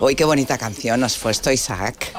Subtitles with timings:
[0.00, 2.12] Hoy qué bonita canción nos fue esto, Isaac.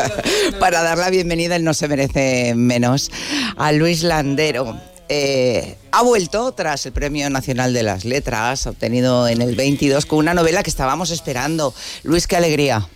[0.60, 3.10] Para dar la bienvenida, él no se merece menos,
[3.56, 4.78] a Luis Landero.
[5.08, 10.20] Eh, ha vuelto tras el Premio Nacional de las Letras, obtenido en el 22, con
[10.20, 11.74] una novela que estábamos esperando.
[12.02, 12.88] Luis, qué alegría.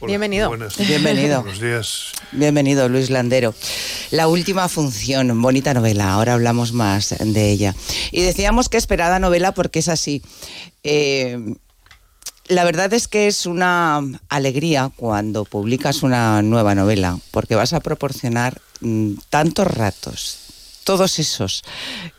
[0.00, 0.50] Bienvenido.
[0.78, 1.42] Bienvenido.
[1.42, 2.12] Buenos días.
[2.32, 3.54] Bienvenido, Luis Landero.
[4.10, 7.74] La última función, bonita novela, ahora hablamos más de ella.
[8.10, 10.22] Y decíamos que esperada novela porque es así.
[10.82, 11.38] Eh,
[12.48, 17.80] la verdad es que es una alegría cuando publicas una nueva novela, porque vas a
[17.80, 20.38] proporcionar mm, tantos ratos,
[20.82, 21.62] todos esos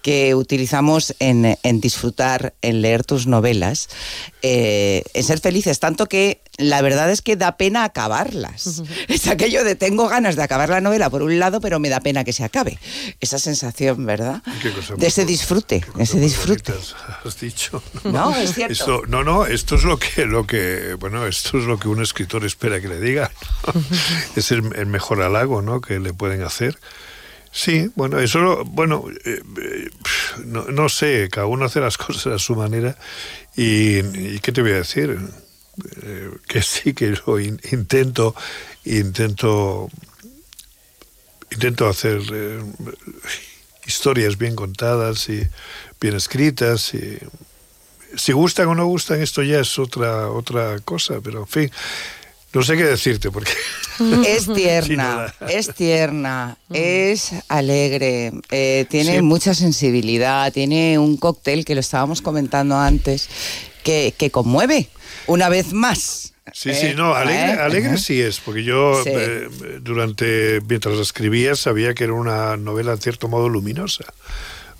[0.01, 3.89] que utilizamos en, disfrutar, en leer tus novelas,
[4.41, 8.83] eh, en ser felices, tanto que la verdad es que da pena acabarlas.
[9.07, 11.99] Es aquello de tengo ganas de acabar la novela por un lado, pero me da
[11.99, 12.79] pena que se acabe.
[13.19, 14.41] Esa sensación, ¿verdad?
[14.97, 16.73] de ese disfrute, ese disfrute.
[17.23, 17.81] Has dicho.
[18.03, 19.03] No, es cierto.
[19.07, 22.45] no, no, esto es lo que, lo que, bueno, esto es lo que un escritor
[22.45, 23.31] espera que le diga.
[24.35, 25.81] es el, el, mejor halago, ¿no?
[25.81, 26.77] Que le pueden hacer.
[27.55, 29.89] Sí, bueno, eso, bueno, eh, eh,
[30.43, 32.97] no, no, sé, cada uno hace las cosas a su manera
[33.55, 35.19] y, y ¿qué te voy a decir?
[36.01, 38.33] Eh, que sí, que lo intento,
[38.85, 39.87] intento,
[41.51, 42.21] intento hacer
[43.85, 45.47] historias bien contadas y
[46.01, 47.19] bien escritas y
[48.15, 51.71] si gustan o no gustan esto ya es otra otra cosa, pero en fin,
[52.53, 53.51] no sé qué decirte porque...
[54.25, 61.81] Es tierna, es tierna, es alegre, eh, tiene mucha sensibilidad, tiene un cóctel que lo
[61.81, 63.29] estábamos comentando antes,
[63.83, 64.89] que, conmueve
[65.27, 66.33] una vez más.
[66.51, 67.59] Sí, sí, no, alegre, ¿Eh?
[67.59, 69.47] alegre sí es, porque yo eh,
[69.81, 74.05] durante, mientras la escribía, sabía que era una novela en cierto modo luminosa,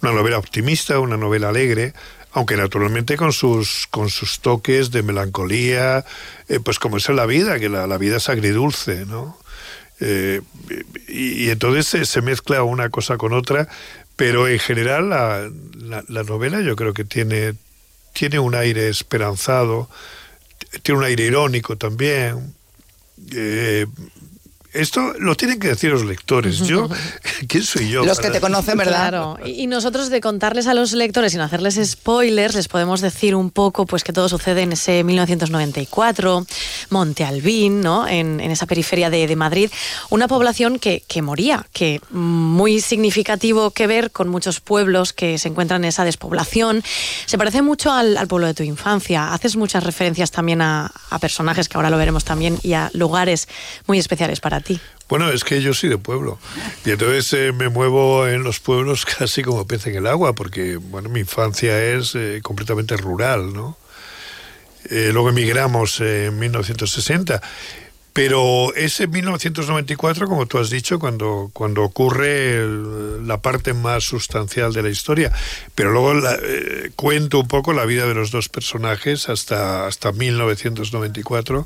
[0.02, 1.94] una novela optimista, una novela alegre,
[2.34, 6.04] aunque naturalmente con sus, con sus toques de melancolía,
[6.50, 9.38] eh, pues como es en la vida, que la, vida es agridulce, ¿no?
[10.00, 10.42] Eh,
[11.08, 13.70] y, entonces se, mezcla una cosa con otra,
[14.16, 15.50] pero en general la,
[16.08, 17.54] la, novela yo creo que tiene,
[18.14, 19.88] tiene un aire esperanzado,
[20.82, 22.56] tiene un aire irónico también.
[23.32, 23.86] Eh,
[24.74, 26.58] esto lo tienen que decir los lectores.
[26.68, 26.90] Yo,
[27.48, 28.04] ¿quién soy yo?
[28.06, 29.10] Los que te conocen, ¿verdad?
[29.10, 29.38] Claro.
[29.46, 33.86] Y nosotros de contarles a los lectores, sin hacerles spoilers, les podemos decir un poco
[33.86, 36.46] pues que todo sucede en ese 1994,
[36.90, 38.08] Monte Albín, ¿no?
[38.08, 39.72] En, esa periferia de, Madrid.
[40.12, 45.84] Una población que, moría, que muy significativo que ver con muchos pueblos que se encuentran
[45.84, 46.84] en esa despoblación.
[47.26, 49.34] Se parece mucho al, pueblo de tu infancia.
[49.34, 53.48] Haces muchas referencias también a, a personajes que ahora lo veremos también y a lugares
[53.88, 54.60] muy especiales para
[55.14, 56.40] bueno, es que yo soy de pueblo
[56.84, 60.78] y entonces eh, me muevo en los pueblos casi como pez en el agua porque,
[60.78, 63.78] bueno, mi infancia es eh, completamente rural, ¿no?
[64.90, 67.44] Eh, luego emigramos en 1960
[68.12, 72.64] pero ese 1994, como tú has dicho, cuando, cuando ocurre
[73.24, 75.32] la parte más sustancial de la historia.
[75.74, 76.22] Pero luego
[76.96, 81.66] cuento un poco la vida de los dos personajes hasta, hasta 1994,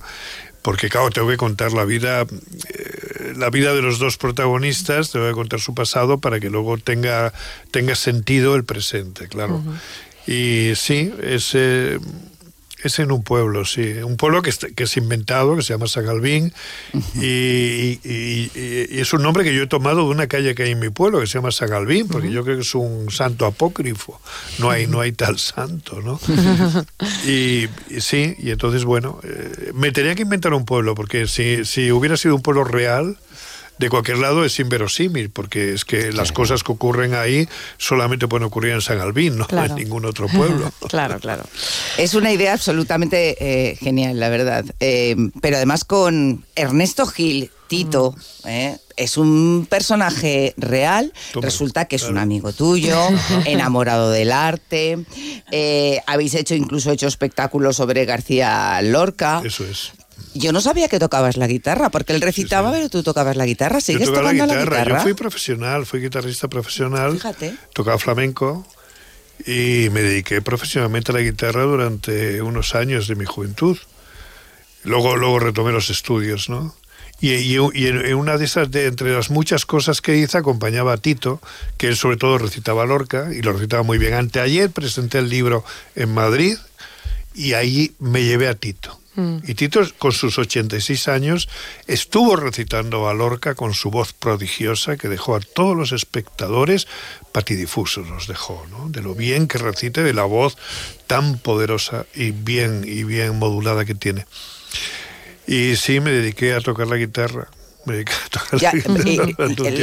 [0.67, 5.25] porque claro, tengo que contar la vida, eh, la vida de los dos protagonistas, tengo
[5.25, 7.31] que contar su pasado para que luego tenga,
[7.71, 9.63] tenga sentido el presente, claro.
[10.27, 11.55] Y sí, es,
[12.83, 13.93] es en un pueblo, sí.
[14.03, 16.53] Un pueblo que, que es inventado, que se llama Sagalvín,
[17.15, 17.99] y,
[18.99, 21.19] es un nombre que yo he tomado de una calle que hay en mi pueblo,
[21.19, 24.21] que se llama Sagalvín, porque yo creo que es un santo apócrifo.
[24.59, 26.19] No hay, no hay tal santo, ¿no?
[27.27, 27.67] y,
[27.99, 32.17] sí, y entonces, bueno, eh, me tenía que inventar un pueblo, porque si, si hubiera
[32.17, 33.17] sido un pueblo real,
[33.77, 38.45] de cualquier lado es inverosímil, porque es que las cosas que ocurren ahí solamente pueden
[38.45, 40.71] ocurrir en San Albín, no en ningún otro pueblo.
[40.89, 41.43] claro, claro.
[41.97, 44.65] Es una idea absolutamente eh, genial, la verdad.
[44.79, 48.47] Eh, pero además con Ernesto Gil, Tito, mm.
[48.47, 52.97] eh, es un personaje real, resulta que es un amigo tuyo,
[53.45, 55.05] enamorado del arte,
[56.07, 59.41] habéis hecho incluso hecho espectáculos sobre García Lorca.
[59.45, 59.91] Eso es.
[60.37, 63.81] Yo no sabía que tocabas la guitarra, porque él recitaba, pero tú tocabas la guitarra.
[63.81, 64.97] ¿Sigues tocando la guitarra?
[64.97, 67.13] Yo fui profesional, fui guitarrista profesional.
[67.13, 67.55] Fíjate.
[67.73, 68.65] Tocaba flamenco
[69.45, 73.77] y me dediqué profesionalmente a la guitarra durante unos años de mi juventud.
[74.83, 76.75] Luego, luego retomé los estudios, ¿no?
[77.19, 77.57] Y, y,
[77.87, 81.41] en una de esas, de, entre las muchas cosas que hice, acompañaba a Tito,
[81.77, 84.13] que él sobre todo recitaba Lorca, y lo recitaba muy bien.
[84.13, 86.57] Anteayer presenté el libro en Madrid,
[87.33, 89.37] y ahí me llevé a Tito Mm.
[89.47, 91.49] Y Tito, con sus 86 años,
[91.87, 96.87] estuvo recitando a Lorca con su voz prodigiosa que dejó a todos los espectadores
[97.31, 98.89] patidifusos, los dejó, ¿no?
[98.89, 100.55] De lo bien que recite, de la voz
[101.07, 104.25] tan poderosa y bien, y bien modulada que tiene.
[105.47, 107.49] Y sí, me dediqué a tocar la guitarra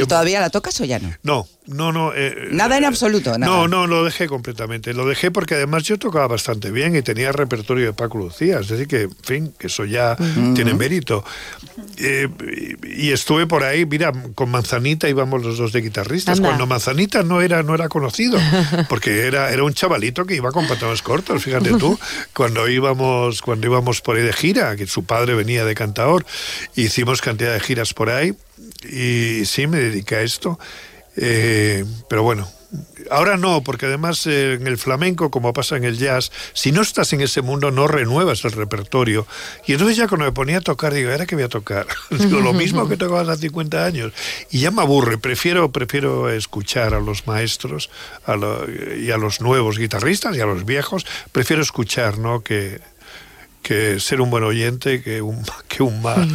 [0.07, 1.13] ¿Todavía la tocas o ya no?
[1.23, 2.13] No, no, no.
[2.13, 3.51] Eh, nada en absoluto, nada.
[3.51, 4.93] No, no, lo dejé completamente.
[4.93, 8.59] Lo dejé porque además yo tocaba bastante bien y tenía repertorio de Paco Lucía.
[8.59, 10.15] Es decir, que, en fin, que eso ya
[10.53, 11.23] tiene mérito.
[11.97, 12.27] Eh,
[12.83, 16.39] y estuve por ahí, mira, con Manzanita íbamos los dos de guitarristas.
[16.39, 18.39] Cuando Manzanita no era, no era conocido,
[18.89, 21.97] porque era, era un chavalito que iba con pantalones cortos, fíjate tú,
[22.33, 26.25] cuando íbamos, cuando íbamos por ahí de gira, que su padre venía de cantador,
[26.75, 28.33] hicimos cantidad de giras por ahí
[28.83, 30.59] y sí me dediqué a esto.
[31.17, 32.47] Eh, pero bueno,
[33.09, 36.81] ahora no, porque además eh, en el flamenco, como pasa en el jazz, si no
[36.81, 39.27] estás en ese mundo no renuevas el repertorio.
[39.65, 41.87] Y entonces ya cuando me ponía a tocar, digo, ¿ahora qué voy a tocar?
[42.09, 44.13] digo, lo mismo que tocaba hace 50 años.
[44.51, 47.89] Y ya me aburre, prefiero, prefiero escuchar a los maestros
[48.25, 48.35] a
[48.97, 52.41] y a los nuevos guitarristas y a los viejos, prefiero escuchar, ¿no?
[52.41, 52.81] Que,
[53.61, 56.29] que ser un buen oyente que un, que un mal.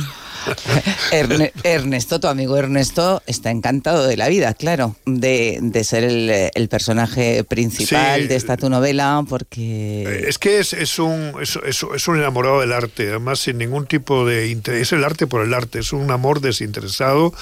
[1.63, 8.29] Ernesto, tu amigo Ernesto, está encantado de la vida, claro, de, ser el, personaje principal
[8.29, 10.05] de esta tu novela, porque...
[10.07, 14.49] Eh, es que es, un, es, un enamorado del arte, además sin ningún tipo de
[14.49, 14.83] interés.
[14.83, 17.33] Es el arte por el arte, es un amor desinteresado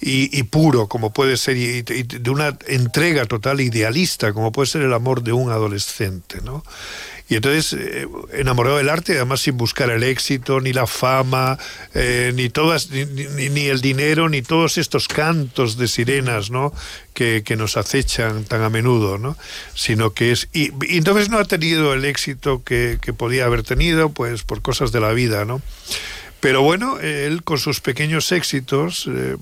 [0.00, 4.92] y, puro, como puede ser, y, de una entrega total idealista, como puede ser el
[4.92, 6.62] amor de un adolescente, ¿no?
[7.28, 11.58] Y entonces, eh, enamorado del arte, además sin buscar el éxito, ni la fama,
[11.92, 16.72] eh, ni, todas, ni, el dinero, ni todos estos cantos de sirenas, ¿no?
[17.14, 19.36] Que, nos acechan tan a menudo, ¿no?
[19.74, 20.48] Sino que es...
[20.52, 24.62] Y, y entonces no ha tenido el éxito que, que podía haber tenido, pues por
[24.62, 25.62] cosas de la vida, ¿no?
[26.40, 29.36] Pero bueno, él con sus pequeños éxitos eh,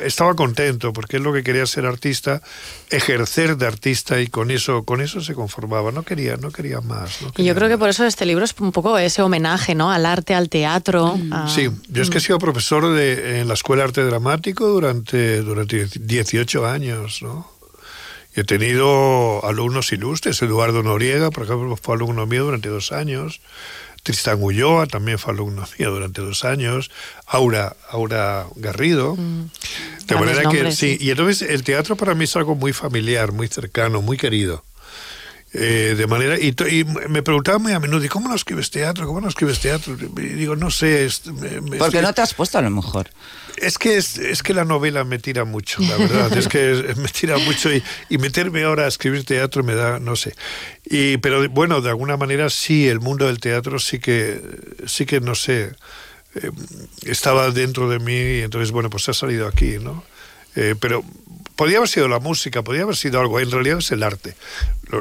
[0.00, 2.40] estaba contento porque él lo que quería ser artista,
[2.88, 5.92] ejercer de artista y con eso, con eso se conformaba.
[5.92, 7.18] No quería, no quería más.
[7.36, 9.90] y yo creo que por eso este libro es un poco ese homenaje, ¿no?
[9.90, 11.16] Al arte, al teatro.
[11.16, 11.48] Mm.
[11.48, 15.42] Sí, yo es que he sido profesor de, en la Escuela de Arte Dramático durante,
[15.42, 17.60] durante 18 años, ¿no?
[18.34, 20.40] he tenido alumnos ilustres.
[20.42, 23.40] Eduardo Noriega, por ejemplo, fue alumno mío durante dos años.
[24.02, 26.90] Tristan Ulloa también fue alumno mío durante dos años,
[27.26, 29.16] Aura, Aura Garrido.
[29.16, 29.50] Mm.
[30.06, 30.96] De manera que sí.
[31.00, 34.64] y entonces el teatro para mí es algo muy familiar, muy cercano, muy querido.
[35.52, 36.54] Eh, de manera y,
[37.08, 39.04] me preguntaba muy a menudo, ¿y cómo no escribes teatro?
[39.08, 39.96] ¿Cómo no escribes teatro?
[39.98, 41.08] Y digo, no sé.
[41.78, 43.10] Porque no te has puesto a lo mejor.
[43.56, 46.36] Es que, es, que la novela me tira mucho, la verdad.
[46.36, 50.14] es que me tira mucho y, y, meterme ahora a escribir teatro me da, no
[50.14, 50.34] sé.
[50.84, 54.40] Y, pero bueno, de alguna manera sí, el mundo del teatro sí que,
[54.86, 55.72] sí que no sé,
[56.36, 56.50] eh,
[57.02, 60.04] estaba dentro de mí y entonces, bueno, pues ha salido aquí, ¿no?
[60.54, 61.04] Eh, pero
[61.60, 63.38] podría haber sido la música, podría haber sido algo.
[63.38, 64.34] En realidad es el arte.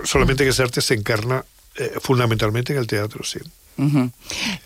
[0.03, 1.45] Solamente que ese arte se encarna
[1.77, 3.39] eh, fundamentalmente en el teatro, sí.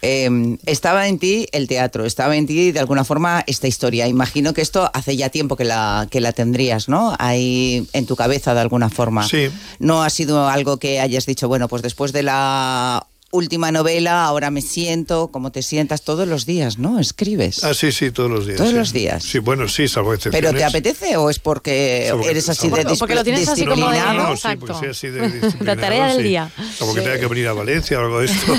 [0.01, 4.07] Em, estaba en ti el teatro, estaba en ti de alguna forma esta historia.
[4.07, 7.15] Imagino que esto hace ya tiempo que la, que la tendrías, ¿no?
[7.19, 9.27] Ahí en tu cabeza de alguna forma.
[9.27, 9.51] Sí.
[9.77, 14.51] No ha sido algo que hayas dicho, bueno, pues después de la última novela, ahora
[14.51, 16.99] me siento, como te sientas todos los días, ¿no?
[16.99, 17.63] Escribes.
[17.63, 18.57] Ah, sí, sí, todos los días.
[18.57, 19.23] Todos los días.
[19.23, 20.51] Sí, bueno, sí, salvo excepciones.
[20.51, 22.97] ¿Pero te apetece o es porque eres así de disciplinado?
[22.99, 23.99] Porque lo tienes así como de...
[23.99, 26.51] No, no, sí, pues sí, así de La tarea del día.
[26.77, 28.55] Como que tenga que venir a Valencia o algo de esto.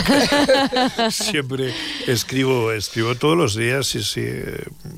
[1.11, 1.73] Siempre
[2.09, 4.26] escribo, escribo todos los días, sí, sí.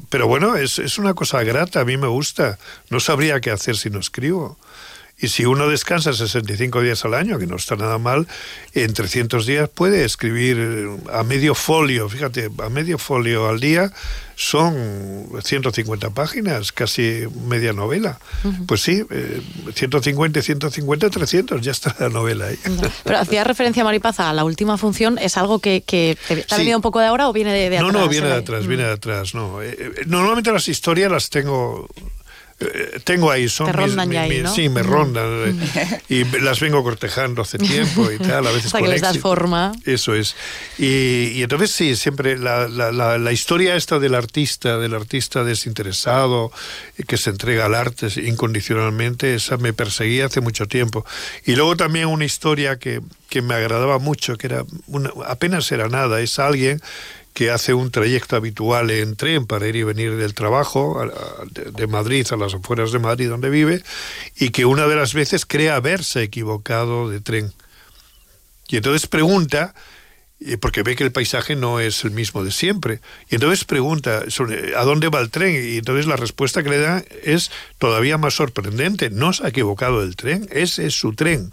[0.09, 2.59] Pero bueno, es, es una cosa grata, a mí me gusta.
[2.89, 4.57] No sabría qué hacer si no escribo.
[5.19, 8.27] Y si uno descansa 65 días al año, que no está nada mal,
[8.75, 13.93] en 300 días puede escribir eh, a medio folio, fíjate, a medio folio al día
[14.35, 18.19] son 150 páginas, casi media novela.
[18.69, 19.03] Pues sí,
[19.75, 22.59] 150, 150, 300, ya está la novela ahí.
[23.03, 26.83] Pero hacía referencia, Maripaza, a la última función, ¿es algo que, te, ha venido un
[26.83, 27.93] poco de ahora o viene de, atrás?
[27.93, 29.63] No, no, viene de atrás, viene de atrás, no.
[29.63, 31.89] Eh, eh, normalmente las historias las tengo
[32.59, 33.71] eh, tengo ahí, son
[34.09, 35.61] mis, sí, me rondan
[36.09, 39.73] y las vengo cortejando hace tiempo y tal, a veces que les das forma.
[39.85, 40.35] Eso es.
[40.79, 46.51] Y, entonces sí, siempre la, la, la, historia esta del artista, del artista desinteresado
[47.07, 51.05] que se entrega al arte incondicionalmente, esa me perseguía hace mucho tiempo.
[51.45, 54.65] Y luego también una historia que, que me agradaba mucho, que era
[55.27, 56.81] apenas era nada, es alguien
[57.37, 61.07] que hace un trayecto habitual en tren para ir y venir del trabajo
[61.53, 63.83] de Madrid a las afueras de Madrid donde vive
[64.37, 67.53] y que una de las veces cree haberse equivocado de tren.
[68.69, 69.75] Y entonces pregunta
[70.41, 73.03] y porque ve que el paisaje no es el mismo de siempre.
[73.29, 76.79] Y entonces pregunta sobre a dónde va el tren y entonces la respuesta que le
[76.79, 79.11] da es todavía más sorprendente.
[79.11, 81.51] No se ha equivocado el tren, ese es su tren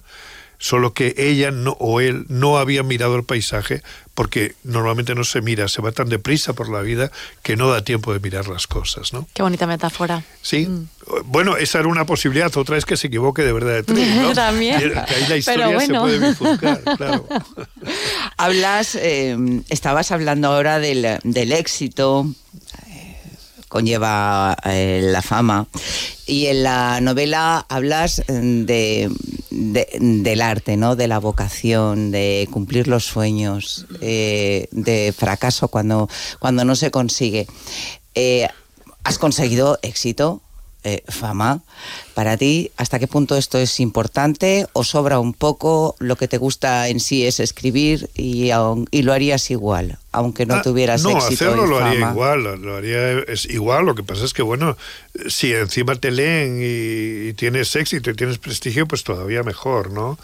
[0.63, 5.41] solo que ella no, o él no había mirado el paisaje porque normalmente no se
[5.41, 8.65] mira, se va tan deprisa por la vida que no da tiempo de mirar las
[8.65, 9.27] cosas, ¿no?
[9.33, 10.23] Qué bonita metáfora.
[10.41, 10.65] Sí.
[10.65, 10.87] Mm.
[11.25, 14.33] Bueno, esa era una posibilidad, otra es que se equivoque de verdad de tren, ¿no?
[14.33, 14.79] También.
[14.79, 17.27] Que ahí la historia se puede bifurcar, claro.
[18.37, 19.35] Hablas, eh,
[19.67, 22.25] estabas hablando ahora del, del éxito,
[23.67, 25.67] conlleva eh, la fama.
[26.25, 29.11] Y en la novela hablas de,
[29.53, 30.95] del arte, ¿no?
[30.95, 37.47] De la vocación, de cumplir los sueños, eh, de fracaso cuando, cuando no se consigue.
[38.15, 38.47] Eh,
[39.03, 40.41] has conseguido éxito,
[40.83, 41.61] eh, fama.
[42.13, 45.95] Para ti, ¿hasta qué punto esto es importante o sobra un poco?
[45.99, 48.51] Lo que te gusta en sí es escribir y,
[48.91, 51.45] y lo harías igual, aunque no ah, tuvieras no, éxito.
[51.45, 53.85] No, hacerlo lo haría igual, lo haría es igual.
[53.85, 54.77] Lo que pasa es que, bueno,
[55.27, 60.17] si encima te leen y, y tienes éxito y tienes prestigio, pues todavía mejor, ¿no?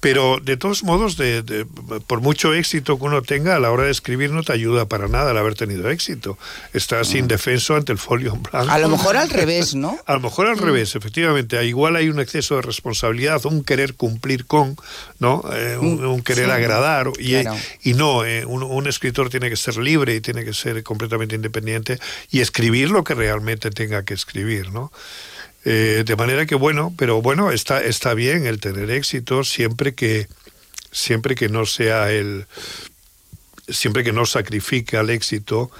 [0.00, 1.66] Pero de todos modos, de,
[2.06, 5.08] por mucho éxito que uno tenga, a la hora de escribir no te ayuda para
[5.08, 6.38] nada el haber tenido éxito.
[6.72, 7.18] Estás mm.
[7.18, 8.72] indefenso ante el folio en blanco.
[8.72, 9.98] A lo mejor al revés, ¿no?
[10.06, 10.60] a lo mejor al mm.
[10.60, 11.62] revés, efectivamente.
[11.66, 14.76] Igual hay un exceso de responsabilidad, un querer cumplir con,
[15.18, 15.44] ¿no?
[15.52, 17.10] Eh, un, querer agradar.
[17.18, 17.34] Y,
[17.82, 21.34] y no, eh, un, un, escritor tiene que ser libre y tiene que ser completamente
[21.34, 21.98] independiente
[22.30, 24.90] y escribir lo que realmente tenga que escribir, ¿no?
[25.64, 30.26] Eh, de manera que bueno, pero bueno, está, está bien el tener éxito siempre que,
[30.90, 32.46] siempre que no sea el,
[33.68, 35.70] siempre que no sacrifique al éxito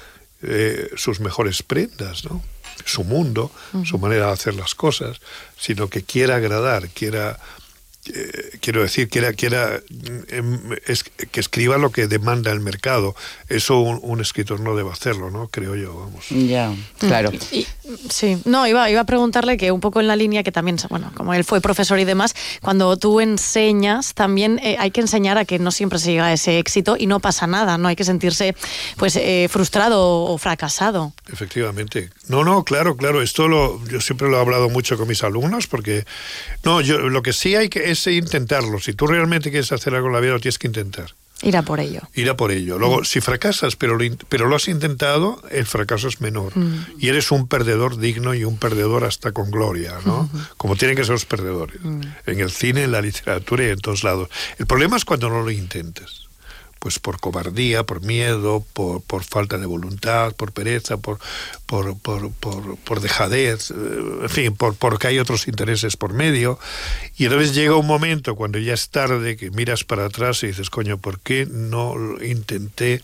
[0.42, 2.42] eh, sus mejores prendas, ¿no?
[2.84, 3.50] su mundo,
[3.84, 5.20] su manera de hacer las cosas,
[5.58, 7.38] sino que quiera agradar, quiera
[8.06, 9.80] eh, quiero decir, que era, que, era,
[10.28, 13.14] em, es, que escriba lo que demanda el mercado.
[13.48, 15.48] Eso un, escritor no debe hacerlo, ¿no?
[15.48, 16.26] Creo yo, vamos.
[16.30, 17.30] Ya, claro.
[18.08, 21.12] sí, no, iba, iba a preguntarle que un poco en la línea que también, bueno,
[21.14, 25.44] como él fue profesor y demás, cuando tú enseñas, también eh, hay que enseñar a
[25.44, 28.04] que no siempre se llega a ese éxito y no pasa nada, no hay que
[28.04, 28.54] sentirse
[28.96, 31.12] pues eh, frustrado o fracasado.
[31.30, 32.10] Efectivamente.
[32.28, 33.20] No, no, claro, claro.
[33.20, 36.04] Esto lo, yo siempre lo he hablado mucho con mis alumnos porque,
[36.64, 38.80] no, yo lo que sí hay que es intentarlo.
[38.80, 41.14] Si tú realmente quieres hacer algo en la vida, lo tienes que intentar.
[41.42, 42.02] Ir a por ello.
[42.14, 42.78] Ir a por ello.
[42.78, 43.04] Luego, mm.
[43.04, 46.56] si fracasas, pero lo, pero lo has intentado, el fracaso es menor.
[46.56, 46.86] Mm.
[46.98, 50.28] Y eres un perdedor digno y un perdedor hasta con gloria, ¿no?
[50.58, 51.82] Como tienen que ser los perdedores.
[51.82, 52.00] Mm.
[52.26, 54.28] En el cine, en la literatura y en todos lados.
[54.58, 56.29] El problema es cuando no lo intentes
[56.80, 61.18] pues por cobardía, por miedo, por, por falta de voluntad, por pereza, por,
[61.66, 63.74] por, por, por, dejadez, eh,
[64.22, 66.58] en fin, por, porque hay otros intereses por medio.
[67.16, 70.70] Y entonces llega un momento cuando ya es tarde que miras para atrás y dices,
[70.70, 73.02] coño, ¿por qué no intenté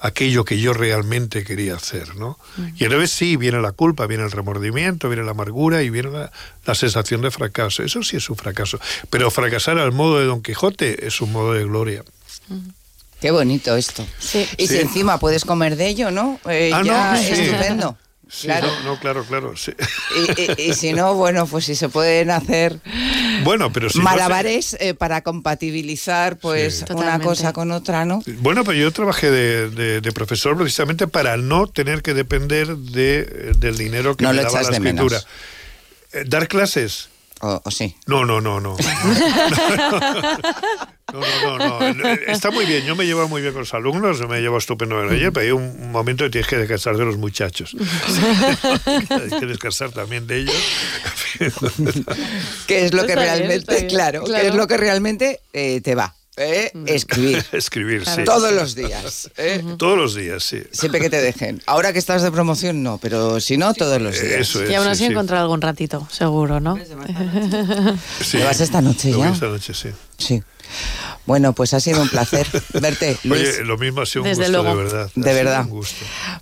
[0.00, 2.38] aquello que yo realmente quería hacer, ¿no?
[2.76, 6.74] Y entonces sí, viene la culpa, viene el remordimiento, viene la amargura y viene la,
[6.74, 7.82] sensación de fracaso.
[7.82, 8.78] Eso sí es un fracaso.
[9.10, 12.04] Pero fracasar al modo de Don Quijote es un modo de gloria.
[13.20, 14.06] Qué bonito esto.
[14.56, 16.38] Y si encima puedes comer de ello, ¿no?
[16.48, 17.96] Eh, ah, ya estupendo.
[18.42, 18.68] claro.
[18.84, 19.54] No, claro, claro.
[20.58, 22.80] Y, si no, bueno, pues si se pueden hacer
[23.42, 28.22] bueno, pero malabares eh, para compatibilizar pues una cosa con otra, ¿no?
[28.40, 34.16] Bueno, pero yo trabajé de, profesor precisamente para no tener que depender de, del dinero
[34.16, 35.20] que me daba la escritura.
[36.12, 37.08] Eh, dar clases.
[37.40, 37.94] O, o, sí.
[38.06, 38.76] No, no, no, no.
[41.10, 42.84] No, no, no, no, Está muy bien.
[42.84, 45.52] Yo me llevo muy bien con los alumnos, me llevo estupendo con ellos, pero hay
[45.52, 47.74] un momento que tienes que descansar de los muchachos.
[49.10, 50.54] hay que descansar también de ellos.
[52.66, 56.14] ¿Qué es lo que realmente, claro, qué es lo que realmente eh, te va?
[56.38, 56.72] ¿Eh?
[56.86, 57.44] Escribir.
[57.52, 58.24] Escribir, sí.
[58.24, 59.30] Todos los días.
[59.36, 59.64] ¿eh?
[59.76, 60.62] Todos los días, sí.
[60.70, 61.60] Siempre que te dejen.
[61.66, 64.40] Ahora que estás de promoción, no, pero si no, todos los días.
[64.40, 66.76] Eso es, y aún así encontrar algún ratito, seguro, ¿no?
[66.76, 69.30] ¿Te vas esta noche ya?
[69.30, 69.88] Esta noche, sí.
[70.16, 70.42] Sí.
[71.26, 72.46] Bueno, pues ha sido un placer
[72.80, 73.18] verte.
[73.30, 75.10] Oye, lo mismo ha sido un gusto, de verdad.
[75.14, 75.66] De verdad.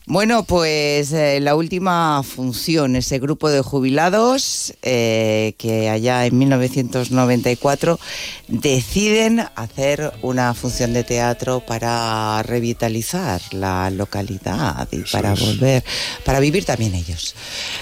[0.06, 7.98] Bueno, pues eh, la última función, ese grupo de jubilados eh, que allá en 1994
[8.46, 15.82] deciden hacer una función de teatro para revitalizar la localidad y para volver,
[16.24, 17.34] para vivir también ellos.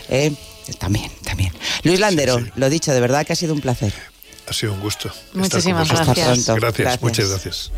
[0.08, 0.32] Eh,
[0.78, 1.52] también, también.
[1.82, 3.92] Luis Landero, lo dicho, de verdad que ha sido un placer.
[4.46, 5.10] Ha sido un gusto.
[5.32, 6.46] Muchísimas gracias.
[6.54, 7.02] gracias.
[7.02, 7.72] Muchas gracias.